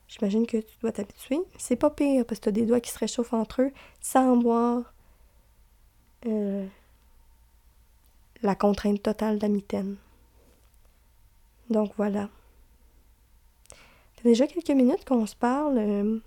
[0.08, 1.40] J'imagine que tu dois t'habituer.
[1.58, 4.40] C'est pas pire parce que tu as des doigts qui se réchauffent entre eux sans
[4.40, 4.94] voir
[6.26, 6.66] euh,
[8.46, 9.98] la contrainte totale de la mitaine.
[11.70, 12.30] Donc voilà.
[14.24, 15.78] Déjà quelques minutes qu'on se parle.
[15.78, 16.20] Euh,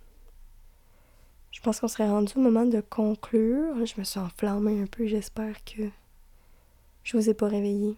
[1.50, 3.85] je pense qu'on serait rendu au moment de conclure.
[3.85, 5.07] Je me suis enflammée un peu.
[5.07, 5.83] J'espère que
[7.02, 7.96] je vous ai pas réveillé.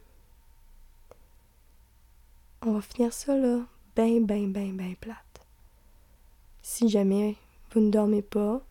[2.62, 3.59] On va finir ça là,
[3.94, 5.16] ben, ben, ben, ben plate.
[6.62, 7.37] Si jamais
[7.72, 8.62] vous ne dormez pas,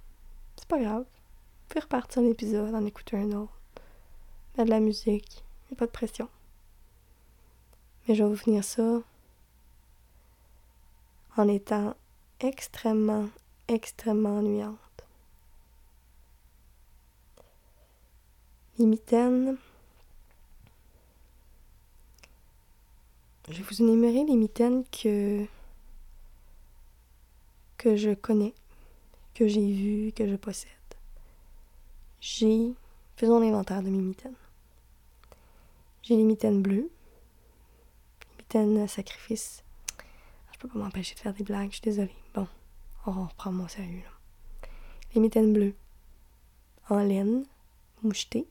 [0.55, 1.03] c'est pas grave.
[1.03, 3.58] Vous pouvez repartir l'épisode, en écouter un autre.
[4.57, 5.43] Mettre de la musique.
[5.71, 6.29] Il pas de pression.
[8.07, 9.01] Mais je vais vous finir ça
[11.37, 11.95] en étant
[12.39, 13.29] extrêmement,
[13.67, 14.77] extrêmement ennuyante.
[18.79, 19.57] Les.
[23.47, 25.45] Je vais vous énumérer les mitaines que
[27.77, 28.53] que je connais,
[29.33, 30.69] que j'ai vu, que je possède.
[32.21, 32.73] J'ai.
[33.19, 34.15] Faisons l'inventaire de mes.
[36.03, 36.89] J'ai les mitaines bleues,
[38.21, 39.61] les mitaines sacrifice.
[40.53, 42.15] Je peux pas m'empêcher de faire des blagues, je suis désolée.
[42.33, 42.47] Bon,
[43.05, 44.69] on reprend mon sérieux là.
[45.13, 45.75] Les mitaines bleues,
[46.87, 47.45] en laine,
[48.03, 48.47] mouchetées.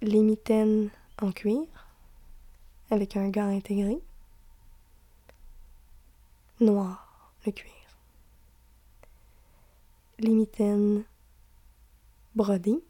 [0.00, 0.88] Les mitaines
[1.20, 1.66] en cuir,
[2.90, 3.98] avec un gant intégré
[6.58, 7.74] noir, le cuir.
[10.20, 11.04] Les mitaines
[12.38, 12.80] brodées,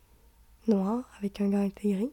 [0.66, 2.11] noires avec un gant intégré.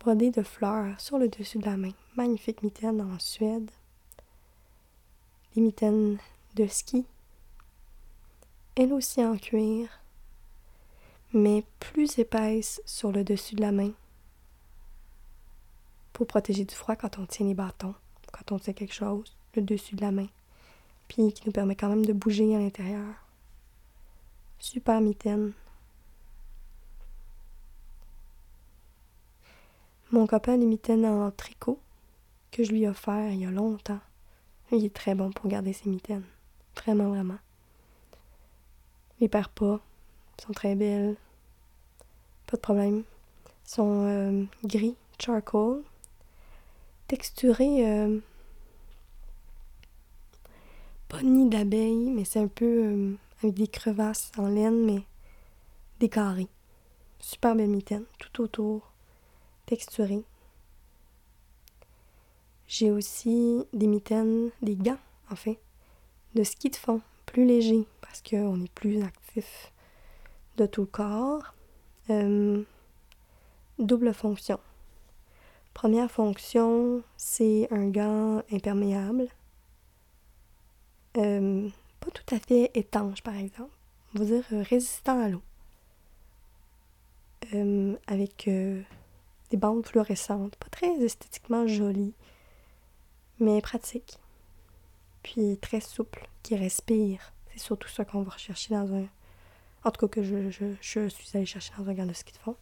[0.00, 1.92] Brodées de fleurs sur le dessus de la main.
[2.14, 3.70] Magnifique mitaine en Suède.
[5.56, 6.18] Les mitaines
[6.56, 7.06] de ski.
[8.76, 9.88] Elles aussi en cuir,
[11.32, 13.92] mais plus épaisses sur le dessus de la main
[16.12, 17.94] pour protéger du froid quand on tient les bâtons,
[18.30, 20.28] quand on tient quelque chose le dessus de la main,
[21.08, 23.14] puis qui nous permet quand même de bouger à l'intérieur.
[24.58, 25.54] Super mitaine.
[30.12, 31.78] Mon copain a des mitaines en tricot
[32.50, 34.00] que je lui ai offert il y a longtemps.
[34.72, 36.24] Il est très bon pour garder ses mitaines.
[36.76, 37.38] Vraiment, vraiment.
[39.20, 39.80] Il perd pas.
[40.38, 41.16] Ils sont très belles.
[42.46, 43.04] Pas de problème.
[43.66, 45.82] Ils sont euh, gris, charcoal.
[47.06, 48.18] Texturés euh,
[51.08, 55.02] pas nid d'abeille, mais c'est un peu euh, avec des crevasses en laine, mais
[55.98, 56.48] des carrés.
[57.18, 58.89] Super belle mitaine, tout autour,
[62.66, 64.98] J'ai aussi des mitaines, des gants,
[65.30, 65.58] en fait,
[66.34, 69.72] de ski de fond, plus légers, parce qu'on est plus actif
[70.56, 71.54] de tout le corps.
[72.10, 72.62] Euh,
[73.78, 74.58] double fonction.
[75.74, 79.28] Première fonction, c'est un gant imperméable
[81.16, 83.70] euh, pas tout à fait étanche, par exemple.
[84.14, 85.42] On va dire euh, résistant à l'eau.
[88.06, 88.48] Avec
[89.50, 92.14] des bandes fluorescentes, pas très esthétiquement jolies,
[93.38, 94.18] mais pratiques.
[95.22, 97.32] Puis très souple, qui respire.
[97.52, 99.06] C'est surtout ça qu'on va rechercher dans un.
[99.84, 102.56] En tout cas, que je suis allée chercher dans un gant de ski de fond.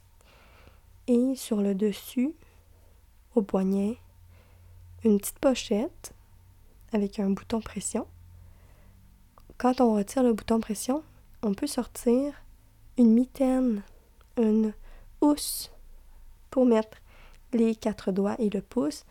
[1.06, 2.32] Et sur le dessus,
[3.34, 3.98] au poignet,
[5.04, 6.12] une petite pochette
[6.92, 8.06] avec un bouton pression.
[9.56, 11.02] Quand on retire le bouton pression,
[11.42, 12.34] on peut sortir
[12.96, 13.82] une mitaine,
[14.36, 14.72] une
[15.20, 15.70] housse
[16.50, 16.98] pour mettre
[17.52, 19.04] les quatre doigts et le pouce,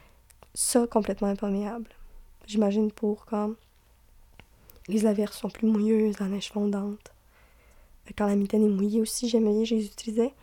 [0.54, 1.90] ça complètement imperméable.
[2.46, 3.52] J'imagine pour quand
[4.88, 7.12] les averses sont plus mouilleuses, la neige fondante.
[8.18, 10.34] Quand la mitaine est mouillée aussi, j'aimais je les utilisais.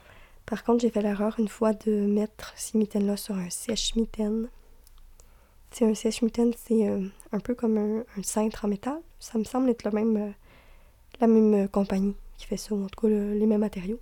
[0.45, 4.49] Par contre, j'ai fait l'erreur une fois de mettre ces mitaines-là sur un sèche-mitaine.
[5.71, 9.01] C'est un sèche-mitaine, c'est euh, un peu comme un, cintre en métal.
[9.19, 10.31] Ça me semble être euh,
[11.21, 13.99] la même euh, compagnie qui fait ça, ou en tout cas les mêmes matériaux.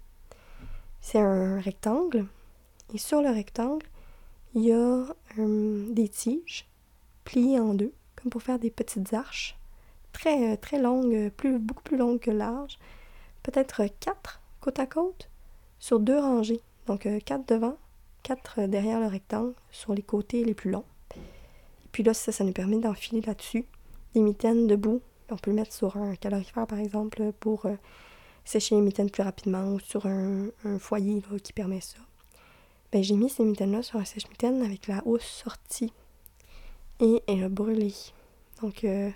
[1.01, 2.27] C'est un rectangle.
[2.93, 3.87] Et sur le rectangle,
[4.55, 5.05] il y a
[5.37, 6.67] des tiges
[7.25, 9.57] pliées en deux, comme pour faire des petites arches.
[10.13, 12.79] Très, très longues, plus, beaucoup plus longues que larges.
[13.43, 15.29] Peut-être quatre côte à côte
[15.79, 16.61] sur deux rangées.
[16.87, 17.77] Donc euh, quatre devant,
[18.23, 20.85] quatre euh, derrière le rectangle, sur les côtés les plus longs.
[21.15, 23.65] Et puis là, ça, ça nous permet d'enfiler là-dessus
[24.15, 25.01] des mitaines debout.
[25.31, 27.75] On peut le mettre sur un calorifère, par exemple, pour euh,
[28.45, 31.99] sécher les mitaines plus rapidement ou sur un, foyer qui permet ça.
[32.93, 35.93] Ben, j'ai mis ces mitaines-là sur un sèche-mitaine avec la housse sortie.
[37.01, 37.95] Et elle a brûlé.
[38.61, 39.15] Donc, elle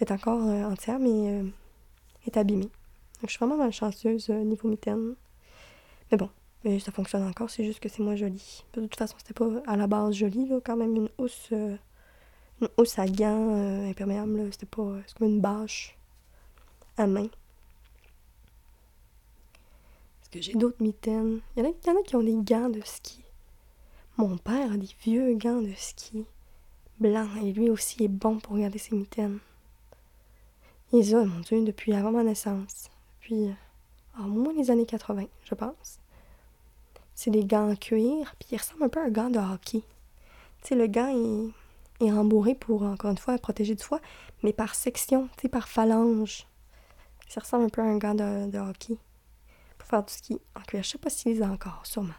[0.00, 1.42] est encore entière, mais
[2.26, 2.62] est abîmée.
[3.20, 5.14] Donc, je suis vraiment malchanceuse niveau mitaine.
[6.10, 6.28] Mais bon,
[6.78, 8.64] ça fonctionne encore, c'est juste que c'est moins joli.
[8.74, 11.76] De toute façon, c'était pas à la base joli, là, quand même une housse, euh,
[12.60, 15.96] une housse à gants euh, imperméable, c'était pas, c'est comme une bâche
[16.96, 17.28] à main.
[20.34, 21.40] J'ai d'autres mitaines?
[21.56, 23.22] Il y, en a, y en qui ont des gants de ski.
[24.16, 26.24] Mon père a des vieux gants de ski
[27.02, 29.40] blancs et lui aussi est bon pour garder ses mitaines.
[30.92, 32.90] Il les a, mon Dieu, depuis avant ma naissance.
[33.20, 33.50] Puis,
[34.18, 35.98] au moins les années 80, je pense.
[37.14, 39.82] C'est des gants en cuir, puis ils ressemblent un peu à un gant de hockey.
[40.62, 44.00] Tu le gant est, est rembourré pour, encore une fois, protéger du foie,
[44.42, 46.46] mais par section, tu par phalange.
[47.28, 48.96] Ça ressemble un peu à un gant de, hockey.
[50.00, 50.82] Du ski en cuir.
[50.82, 52.14] Je sais pas s'ils les a encore, sûrement.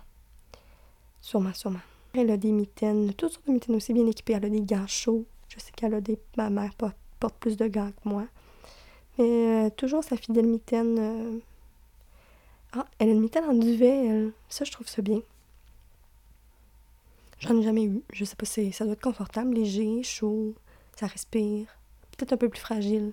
[1.20, 1.80] Sûrement, sûrement.
[2.14, 4.34] Elle a des mitaines, toutes sortes de mitaines aussi bien équipées.
[4.34, 5.26] Elle a des gants chauds.
[5.50, 6.20] Je sais qu'elle a des.
[6.38, 6.96] Ma mère porte,
[7.40, 8.26] plus de gants que moi.
[9.18, 10.98] Mais euh, toujours sa fidèle mitaine.
[11.00, 11.40] Euh,
[12.74, 14.34] ah, elle a une mitaine en duvet, elle.
[14.50, 15.22] Ça, je trouve ça bien.
[17.40, 18.02] J'en ai jamais eu.
[18.14, 20.54] Je sais pas si ça doit être confortable, léger, chaud,
[20.96, 21.68] ça respire.
[22.12, 23.12] Peut-être un peu plus fragile.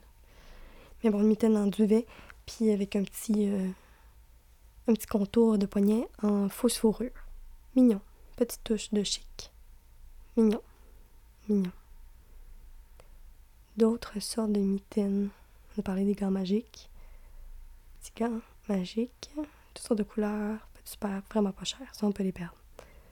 [1.02, 2.06] Mais bon, une mitaine en duvet,
[2.46, 3.68] puis avec un petit, euh,
[4.88, 7.10] un petit contour de poignet en fausse fourrure.
[7.76, 8.00] Mignon.
[8.36, 9.52] Petite touche de chic.
[10.36, 10.62] Mignon.
[11.48, 11.72] Mignon.
[13.76, 15.30] D'autres sortes de mitaines.
[15.76, 16.90] On a parlé des gants magiques.
[18.00, 19.30] Petits gants magiques,
[19.74, 22.56] toutes sortes de couleurs, super, vraiment pas cher, ça on peut les perdre.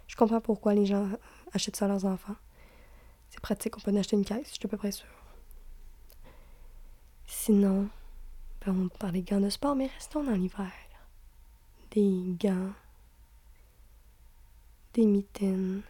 [0.06, 1.08] Je comprends pourquoi les gens
[1.52, 2.36] achètent ça à leurs enfants.
[3.30, 5.06] C'est pratique, on peut en acheter une caisse, je suis à peu près sûre.
[7.26, 7.88] Sinon,
[8.64, 10.72] ben on parle des gants de sport, mais restons dans l'hiver.
[11.98, 12.70] Des gants,
[14.94, 15.82] des mitaines,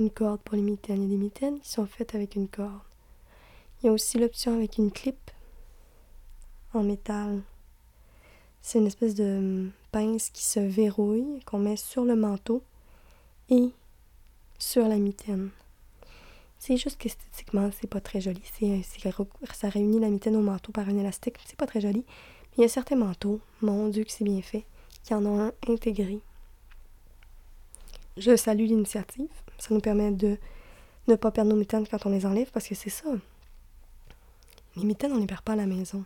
[0.00, 1.02] une corde pour les mitaines.
[1.02, 2.80] Il des mitaines qui sont faites avec une corde.
[3.82, 5.30] Il y a aussi l'option avec une clip
[6.72, 7.42] en métal.
[8.62, 12.62] C'est une espèce de pince qui se verrouille, qu'on met sur le manteau
[13.50, 13.72] et
[14.58, 15.50] sur la mitaine.
[16.58, 18.40] C'est juste qu'esthétiquement, c'est pas très joli.
[18.58, 18.82] C'est,
[19.52, 21.36] ça réunit la mitaine au manteau par un élastique.
[21.44, 22.06] C'est pas très joli.
[22.56, 24.64] Il y a certains manteaux, mon Dieu que c'est bien fait,
[25.04, 26.20] qui en ont un intégré.
[28.16, 29.28] Je salue l'initiative.
[29.58, 30.38] Ça nous permet de
[31.06, 33.10] ne pas perdre nos mitaines quand on les enlève parce que c'est ça.
[34.76, 36.04] Les mitaines, on les perd pas à la maison.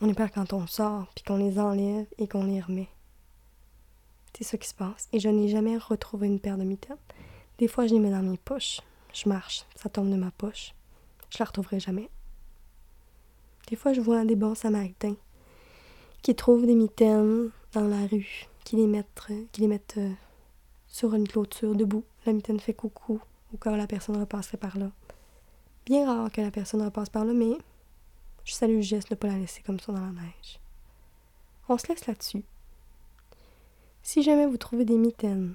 [0.00, 2.88] On est peur quand on sort, puis qu'on les enlève et qu'on les remet.
[4.36, 5.08] C'est ça qui se passe.
[5.12, 6.96] Et je n'ai jamais retrouvé une paire de mitaines.
[7.58, 8.80] Des fois, je les mets dans mes poches.
[9.12, 10.74] Je marche, ça tombe de ma poche.
[11.30, 12.10] Je la retrouverai jamais.
[13.68, 15.16] Des fois, je vois des bons samaritains
[16.22, 20.12] qui trouvent des mitaines dans la rue, qui les mettent, mettent euh,
[20.86, 22.04] sur une clôture debout.
[22.26, 23.20] La mitaine fait coucou
[23.52, 24.90] au où la personne repasserait par là.
[25.86, 27.56] Bien rare que la personne repasse par là, mais
[28.44, 30.60] je salue le geste de ne pas la laisser comme ça dans la neige.
[31.68, 32.42] On se laisse là-dessus.
[34.02, 35.54] Si jamais vous trouvez des mitaines,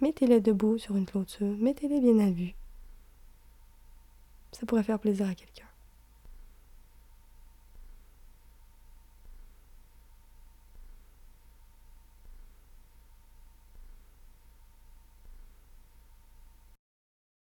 [0.00, 2.54] mettez-les debout sur une clôture, mettez-les bien à vue.
[4.52, 5.63] Ça pourrait faire plaisir à quelqu'un.